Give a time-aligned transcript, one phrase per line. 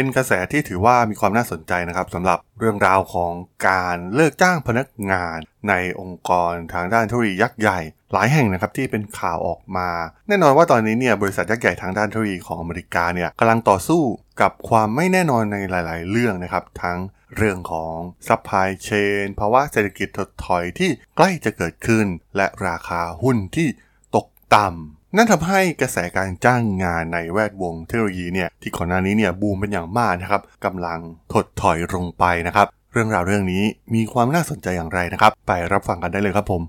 [0.00, 3.32] เป็นกระแสที่ถือว่ามีความน่าสนใจนะครับสำหรับเรื่องราวของ
[3.68, 5.36] การเลิกจ้างพนักงาน
[5.68, 7.78] ในองค์กรทางด้านเทคโนโลยียักษ์ใหญ่
[8.12, 9.88] หลายแห่งนะครับที่เป็นข่าวออกมา
[10.28, 14.02] แน่นอนว่าตอนนี้เนี่ยบริษัทยักษ์ใหญ่ทางด้านเทคโนโลยีของอเมริกาเนี่ยกำลังต่อสู้
[14.40, 16.98] กับความไม่แน่นอนในหลาย ๆ เรื่องนะครับ ทั้ง
[17.36, 17.94] เรื่องของ
[18.28, 22.06] supply chain ภาวะเศรษฐกิจถดถอยที่ใกล้จะเกิดขึ้น
[22.36, 23.68] และราคาหุ้นที่
[24.16, 30.98] ตกต่ำ นั่นทำให้กระแสการจ้างงานในแวดวงเทคโนโลยีเนี่ยที่ก่อนหน้านี้เนี่ยบูมเป็นอย่างมากนะครับกำลัง
[31.32, 33.62] ถดถอยลงไปนะครับ เรื่องราวเรื่องนี้
[33.94, 36.62] มีความน่าสนใจอย่างไรนะครับ ไปรับฟังกันได้เลยครับผม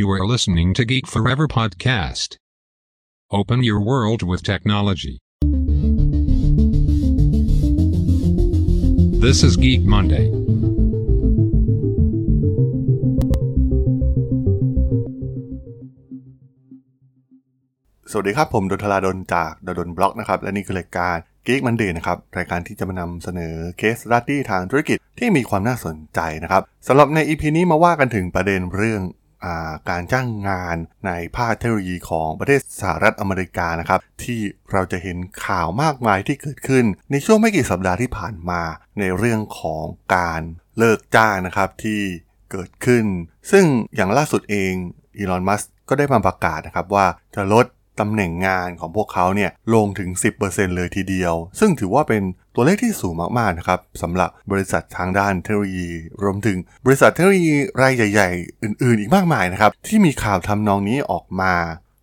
[0.00, 2.30] You are listening to Geek Forever podcast.
[3.38, 5.14] Open your world with technology.
[9.24, 10.26] This is Geek Monday.
[18.14, 21.16] สวัสดีครับ ผมดนทลาดนจากดนบล็อกนะครับ และนี่คือรายการ
[21.46, 29.02] Geek Monday นะครับ รายการที่จะมานำเสนอเคส s ั u ดี้ทางธุรกิจที่มีความน่าสนใจนะครับสำหรับใน EP นี้มาว่ากันถึงประเด็นเรื่อง
[29.44, 34.40] อาการจ้างงานในภาคเทคโนโลยีของประเทศสหรัฐอเมริกานะครับ ที่
[34.72, 35.16] เราจะเห็น
[35.46, 38.62] ข่าวมากมายที่เกิดขึ้น ในช่วงไม่กี่สัปดาห์ที่ผ่านมา
[39.00, 39.84] ในเรื่องของ
[40.16, 40.40] การ
[40.78, 42.00] เลิกจ้างนะครับที่
[42.50, 43.04] เกิดขึ้น
[43.50, 43.64] ซึ่ง
[43.96, 44.72] อย่างล่าสุดเอง
[45.16, 47.66] อีลอนมัสก็ได้มาประกาศนะครับว่าจะลด
[48.00, 50.10] ตำแหน่งงานของพวกเขาเนี่ยลงถึง
[50.42, 52.22] 10%เลยทีเดียว ซึ่งถือว่าเป็น
[52.54, 55.88] ตัวเลขที่สูงมากๆนะครับสำหรับบริษัททางด้านเทคโนโลยี
[56.22, 61.54] รวมถึงบริษัทเทคโนโลยีรายใหญ่ ๆ อื่น ๆ อีกมากมายนะครับ ที่มีข่าวทำนองนี้ออกมา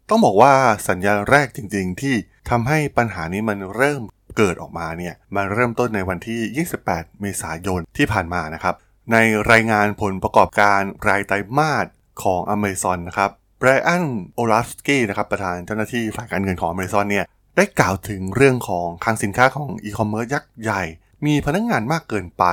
[0.09, 0.53] ต้องบอกว่า
[0.89, 2.15] สัญญาณแรกจริง ๆ ที่
[2.49, 4.01] ทำให้ปัญหานี้มันเริ่ม
[4.37, 8.75] เกิดออกมาเนี่ยมันเริ่มต้นในวันที่ 28 เมษายนที่ผ่านมานะครับ
[9.11, 9.17] ใน
[9.51, 11.85] รายงานผลประกอบการรายไตรมาส
[12.23, 14.03] ของ Amazon นะครับ ไบรอัน
[14.35, 17.25] โอลาฟสกี้นะครับประธานเจ้าหน้าที่ฝ่ายการเงินของ Amazon เนี่ย
[17.57, 20.83] ได้กล่าวถึงเรื่องของคลังสินค้าของอีคอมเมิร์ซยักษ์ใหญ่
[21.25, 22.45] มีพนักงานมากเกินไป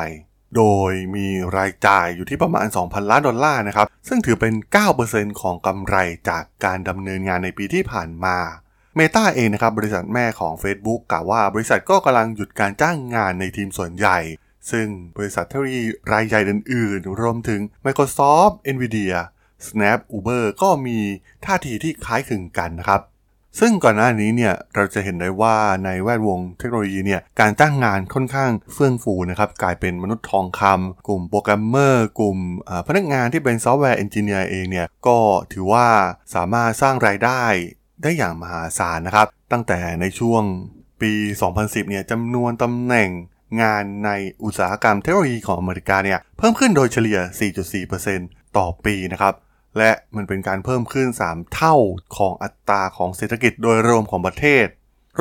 [0.56, 1.26] โดยมี
[1.56, 4.54] รายจ่ายอยู่ที่ประมาณ 2,000 ล้านดอลลาร์นะครับ ซึ่งถือเป็น
[4.96, 5.96] 9%ของกำไร
[6.28, 8.36] จากการดำเนินงานในปีที่ผ่านมา
[8.96, 14.18] เมตาเองนะครับบริษัทแม่ของ Facebook กล่าวว่าบริษัทก็กำลังหยุดการจ้างงานในทีมส่วนใหญ่
[14.70, 14.86] ซึ่ง
[15.16, 15.82] บริษัทเทคโนโลยี
[16.12, 19.16] รายใหญ่อื่นๆ รวมถึง Microsoft, Nvidia
[19.66, 20.98] Snap Uber ก็มี
[21.44, 23.02] ท่าทีที่คล้ายคลึงกันนะครับ
[23.60, 32.38] ซึ่งก่อนหน้านี้เนี่ยเราจะเห็นได้ว่าในแวดวงเทคโนโลยีเนี่ยการจ้างงานค่อนข้างเฟื่องฟูนะครับ กลายเป็นมนุษย์ทองคำกลุ่มโปรแกรมเมอร์ กลุ่ม
[32.86, 35.18] พนักงานที่เป็น software engineer เองเนี่ยก็
[35.52, 35.86] ถือว่า
[36.34, 37.42] สามารถสร้างรายได้
[38.02, 40.42] ได้อย่างมหาศาลนะครับ ตั้งแต่ในช่วง
[41.00, 41.12] ปี
[41.52, 43.10] 2010 เนี่ยจำนวนตำแหน่ง
[43.62, 44.10] งานใน
[44.44, 47.18] อุตสาหกรรมเทคโนโลยีของอเมริกาเนี่ยเพิ่มขึ้นโดยเฉลี่ย
[47.88, 49.34] 4.4%ต่อปีนะครับ
[49.78, 51.74] และมันเป็นการเพิ่มขึ้น 3 เท่า
[52.16, 54.66] ของอัตราของเศรษฐกิจโดยรวมของประเทศ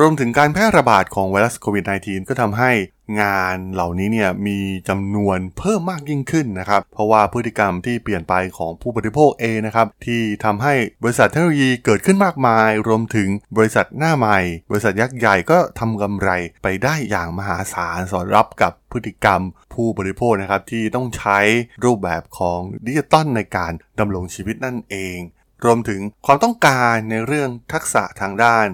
[0.00, 2.72] รวมถึงการแพร่ระบาดของไวรัสโควิด -19 ก็ทำให้
[3.20, 4.58] งานเหล่านี้เนี่ยมี
[4.88, 14.38] จำนวนเพิ่มมากยิ่งขึ้นนะครับ เพราะว่าพฤติกรรมที่เปลี่ยนไปของผู้บริโภคเองนะครับที่ทำให้บริษัทเทคโนโลยีเกิดขึ้นมากมาย รวมถึงบริษัทหน้าใหม่
[14.70, 16.30] บริษัทยักษ์ใหญ่ก็ทำกำไร
[16.62, 19.40] ไปได้อย่างมหาศาลสอดรับกับพฤติกรรม
[19.74, 21.38] ผู้บริโภคนะครับที่ต้องใช้
[21.84, 25.18] รูปแบบของดิจิตอลในการดำรงชีวิตนั่นเอง
[25.64, 28.66] รวมถึงความต้องการในเรื่องทักษะทางด้าน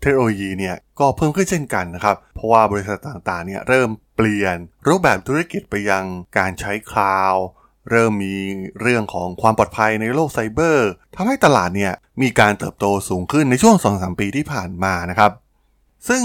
[0.00, 4.56] เทคโนโลยีเนี่ยก็เพิ่มขึ้นเช่นกันนะครับเราะว่าบริษัทต่างๆเนี่ยเริ่มเปลี่ยน
[4.88, 6.04] รูปแบบธุรกิจไปยัง
[6.38, 7.44] การใช้คลาวด์
[7.90, 8.36] เริ่มมี
[8.80, 11.92] เรื่องของความปลอดภัยในโลกไซเบอร์ทำให้ตลาดเนี่ย
[12.22, 15.32] มีการเติบโตสูงขึ้นในช่วง 2-3 ปีที่ผ่านมานะครับ
[16.08, 16.22] ซึ่ง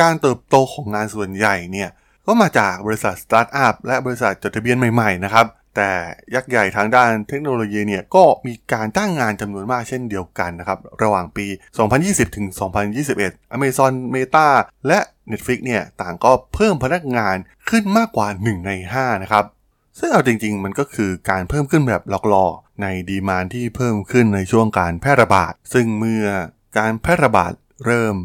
[0.00, 1.90] การเติบโตของงานส่วนใหญ่เนี่ย
[2.26, 5.46] ก็มาจากบริษัทสตาร์ทอัพและบริษัทจดทะเบียนใหม่ๆนะครับ
[5.76, 5.90] แต่
[6.34, 11.46] ยักษ์ใหญ่ทางด้านเทคโนโลยีเนี่ยก็มีการจ้งงานจำนวนมากเช่นเดียวกันนะครับ ระหว่างปี
[11.90, 12.46] 2020 ถึง
[13.00, 14.48] 2021 Amazon Meta
[14.86, 14.98] และ
[15.30, 17.36] Netflix เนี่ยต่างก็เพิ่มพนักงาน
[17.68, 19.44] ขึ้นมากกว่า 1 ใน 5 นะครับ
[19.98, 26.24] ซึ่งเอาจริงๆ มันก็คือการเพิ่มขึ้นแบบหลอกๆ ในดีมานที่เพิ่มขึ้นในช่วงการแพร่ระบาด ซึ่งเมื่อ
[26.78, 27.52] การแพร่ระบาด
[27.86, 28.16] เริ่ม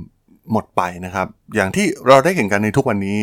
[0.51, 3.21] หมดไปนะครับ อย่างที่เราได้เห็นกันในทุกวันนี้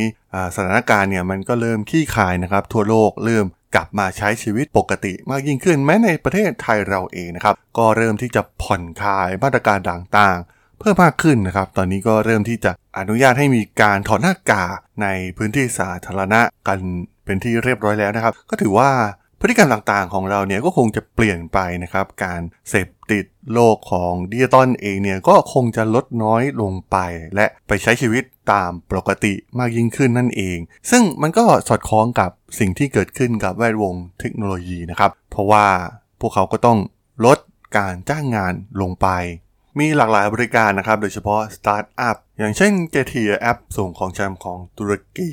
[0.54, 15.06] สถานการณ์เนี่ยมันก็เริ่มขี้คายนะครับ ทั่วโลกเริ่มกลับมาใช้ชีวิตปกติมากยิ่งขึ้นแม้ในประเทศไทยเราเองนะครับ ก็เริ่มที่จะผ่อนคลายมาตรการต่างๆ เพิ่มมากขึ้นนะครับ ตอนนี้ก็เริ่มที่จะอนุญาตให้มีการถอดหน้ากากใน
[15.36, 16.78] พื้นที่สาธารณะกัน
[17.24, 18.90] เป็นที่เรียบร้อยแล้วนะครับ ก็ถือว่า
[19.40, 26.96] พฤติกรรมต่างๆของเราเนี่ยก็คงจะเปลี่ยนไปนะครับ การเสพติดโลกของดิจิตอลเองเนี่ยก็คงจะลดน้อยลงไป
[27.34, 30.58] และไปใช้ชีวิตตามปกติมากยิ่งขึ้นนั่นเอง
[30.90, 35.66] ซึ่งมันก็สอดคล้องกับสิ่งที่เกิดขึ้นกับแวดวงเทคโนโลยีนะครับ เพราะว่า
[36.20, 36.78] พวกเขาก็ต้อง
[37.26, 37.38] ลด
[37.76, 39.08] การจ้างงานลงไป
[39.78, 45.30] มีหลากหลายบริการนะครับ โดยเฉพาะสตาร์ทอัพอย่างเช่น Getir แอปส่งของชำของตุรกี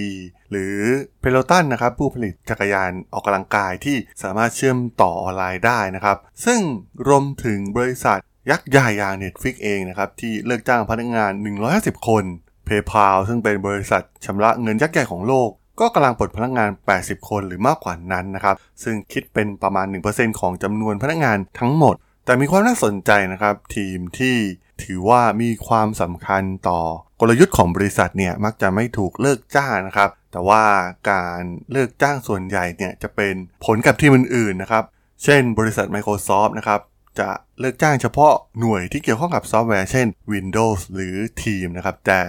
[0.53, 0.77] หรือ
[1.19, 6.59] Peloton นะครับผู้ผลิตจักรยานออกกำลังกายที่สามารถเชื่อมต่อออนไลน์ได้นะครับ ซึ่ง
[7.07, 8.19] รวมถึงบริษัท
[8.51, 11.31] ยักษ์ใหญ่อย่าง Netflix เองนะครับ ที่เลิกจ้างพนักงาน
[11.69, 12.23] 150 คน
[12.67, 21.95] PayPal ซึ่งเป็นบริษัทชำระเงินยักษ์ใหญ่ของโลก ก็กำลังปลดพนักงาน 80 คนหรือมากกว่านั้นนะครับ ซึ่งคิดเป็นประมาณ 1%ของจำนวนพนักงานทั้งหมด
[22.25, 24.35] แต่มีความน่าสนใจนะครับ ทีมที่
[24.83, 26.79] ถือว่ามีความสำคัญต่อ
[27.19, 30.63] กลยุทธ์ของบริษัทเนี่ยมักจะไม่ถูกเลิกจ้างนะครับ แต่ว่า
[31.11, 31.41] การ
[31.71, 33.33] เลิกจ้างส่วนใหญ่เนี่ยจะเป็น
[33.65, 34.83] ผลกับทีมอื่นๆนะครับ
[35.23, 36.81] เช่นบริษัท Microsoft นะครับ
[37.19, 42.21] จะเลิกจ้างเฉพาะหน่วยที่เกี่ยวข้องกับซอฟต์แวร์เช่น Windows หรือ Team นะครับ แต่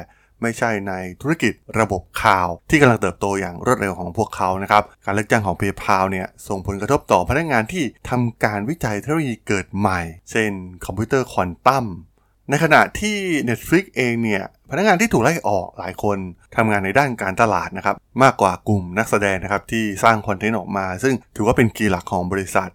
[0.43, 0.93] ไม่ใช่ใน
[1.23, 10.51] ธุรกิจระบบข่าวที่กำลังเติบโตอย่างรวดเร็วของพวกเขานะครับ การเลิกจ้างของ PayPal เนี่ยส่งผลกระทบต่อพพนักงานที่ทำการวิจัยเทคโนโลยีเกิดใหม่ เช่น
[10.85, 11.87] คอมพิวเตอร์ควอนตัม
[12.51, 13.19] ในขณะที่
[13.49, 14.45] Netflix เองเนี่ย
[14.79, 16.19] นักงานที่ถูกไล่ออกหลายคน
[16.57, 22.71] ทำงานในด้านการตลาดนะครับมากกว่ากลุ่มนักแสดงนะครับที่สร้างคอนเทนต์ออกมา ซึ่งถือว่าเป็น key หลักของบริษัท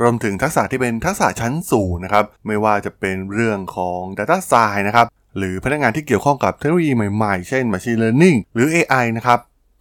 [0.00, 5.06] รวมถึงทักษะที่เป็นทักษะชั้นสูงนะครับไม่ว่าจะเป็นเรื่องของ Data Science นะครับ
[5.36, 9.40] หรือพนักงานที่เกี่ยวข้องกับเทคโนโลยีใหม่ๆ เช่น Machine Learning หรือ AI นะครับ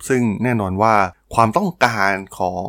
[0.10, 0.94] ซึ่งแน่นอนว่า
[1.36, 2.68] ความต้องการของ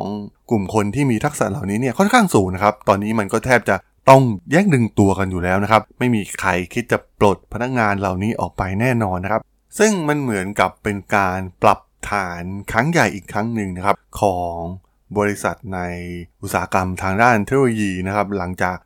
[0.51, 3.77] กลุ่มคนที่มีทักษะเหล่านี้เนี่ยค่อนข้างสูงนะครับ ตอนนี้มันก็แทบจะ
[4.11, 4.23] ต้อง
[4.53, 9.43] แยกดึงตัวกันอยู่แล้วนะครับ ไม่มีใครคิดจะปลดพนักงานเหล่านี้ออกไปแน่นอนนะครับ
[9.79, 14.57] ซึ่งมันเหมือนกับเป็นการปรับฐานครั้งใหญ่อีกครั้งหนึ่งนะครับ ของ
[15.19, 15.81] บริษัทใน
[16.43, 18.77] อุตสาหกรรมทางด้านเทคโนโลยีนะครับ หลังจาก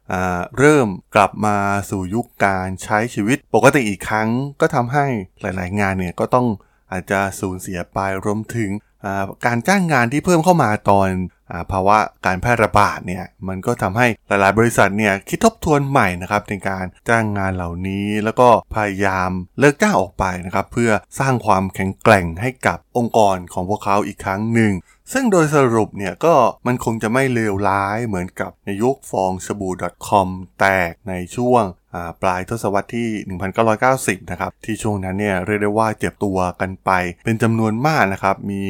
[0.59, 1.57] เริ่มกลับมา
[1.91, 4.29] สู่ยุคการใช้ชีวิตปกติอีกครั้ง
[4.61, 5.07] ก็ทำให้
[5.41, 6.47] หลาย ๆ งานเนี่ยก็ต้อง
[6.93, 8.71] อาจจะสูญเสียไปรวมถึง
[9.47, 11.09] การจ้างงานที่เพิ่มเข้ามาตอน
[11.73, 24.73] ภาวะการแพร่ระบาดเนี่ยมันก็ทำให้หลายๆ บริษัทเนี่ยคิดทบทวนใหม่นะครับในการจ้างงานเหล่านี้แล้วก็พยายามเลิกจ้างออกไปนะครับเพื่อสร้างความแข็งแกร่งให้กับองค์กรของพวกเขาอีกครั้งหนึ่ง
[25.13, 26.35] ซึ่งโดยสรุปเนี่ยก็
[26.67, 29.73] มันคงจะไม่เลวร้ายเหมือนกับในยุคฟองสบู่
[30.09, 30.29] .com
[30.61, 31.65] แตกในช่วง
[32.23, 33.11] ปลายทศวรรษที่
[33.65, 36.91] 1990 นะครับ ที่ช่วงนั้นเนี่ยเรียกได้ว่าเจ็บตัวกันไป
[37.25, 38.63] เป็นจำนวนมากนะครับ มี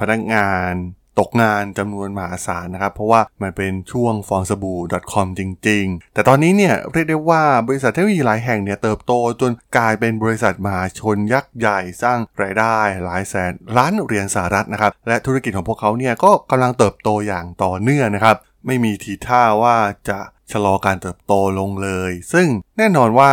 [0.00, 0.72] พนักงาน
[1.20, 4.78] ตกงานจำนวนมหาศาลนะครับ เพราะว่ามันเป็นช่วงฟองสบู่
[5.12, 18.36] .com จริง ๆ แต่ตอนนี้เนี่ยเรียกได้ว่าบริษัทเทคโนโลยีหลายแห่งเนี่ยเติบโตจนกลายเป็นบริษัทมหาชนยักษ์ใหญ่สร้างรายได้หลายแสนล้านเหรียญสหรัฐนะครับและธุรกิจของพวกเขาเนี่ยก็กำลังเติบโตอย่างต่อเนื่องนะครับ
[18.66, 19.76] ไม่มีทีท่าว่า
[20.08, 20.18] จะ
[20.52, 22.46] ชะลอการเติบโตลงเลย ซึ่ง
[22.78, 23.32] แน่นอนว่า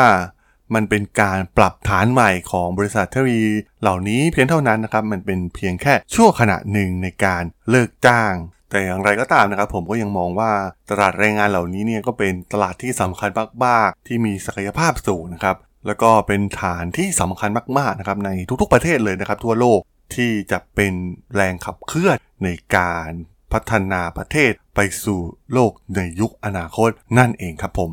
[0.75, 3.49] มันเป็นการปรับฐานใหม่ของบริษัทเทคโนโลยี
[3.81, 8.33] เหล่านี้เพียงเท่านั้นนะครับ มันเป็นเพียงแค่ชั่วขณะหนึ่งในการเลิกจ้าง
[8.69, 10.51] แต่อย่างไรก็ตามนะครับผมก็ยังมองว่า
[10.89, 13.29] ตลาดแรงงานเหล่านี้เนี่ยก็เป็นตลาดที่สำคัญ
[13.65, 18.29] มากๆที่มีศักยภาพสูงนะครับแล้วก็เป็นฐานที่สำคัญมากๆนะครับใน
[18.61, 19.79] ทุกๆประเทศเลยนะครับ ทั่วโลก
[20.15, 20.93] ที่จะเป็น
[21.35, 23.09] แรงขับเคลื่อนในการ
[23.53, 25.19] พัฒนาประเทศไปสู่
[25.53, 27.91] โลกในยุคอนาคตนั่นเองครับผม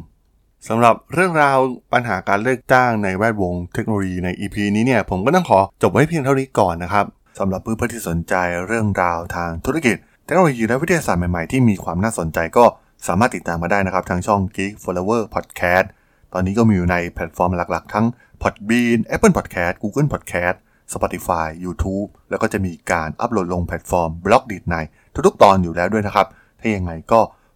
[0.69, 1.59] สำหรับเรื่องราว
[1.93, 7.07] ปัญหาการเลิกจ้างในแวดวงเทคโนโลยีใน EP นี้เนี่ยผมก็ต้องขอจบไว้เพียงเท่านี้ก่อนนะครับ
[7.39, 8.35] สำหรับเพื่อนๆที่สนใจ
[8.67, 12.65] เรื่องราวทางธุรกิจ เทคโนโลยีและวิทยาศาสตร์ใหม่ๆ ที่มีความน่าสนใจก็
[13.07, 15.87] สามารถติดตามมาได้นะครับ ทางช่อง Geek Forever Podcast
[16.33, 18.07] ตอนนี้ก็มีอยู่ในแพลตฟอร์มหลักๆ ทั้ง
[18.43, 20.57] Podbean Apple Podcast Google Podcast
[20.93, 24.77] Spotify YouTube แล้วก็จะมีการอัปโหลดลงแพลตฟอร์ม Blockdit ใน
[25.27, 26.27] ทุกๆตอนอยู่แล้วด้วยนะครับ
[26.61, 27.21] ถ้ายังไงก็